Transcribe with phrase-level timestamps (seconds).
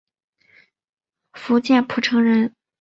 [1.33, 2.55] 福建浦城人。